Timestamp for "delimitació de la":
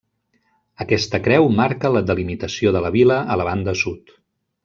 2.13-2.93